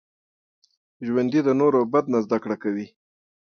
[1.05, 2.87] ژوندي د نورو بد نه زده کړه کوي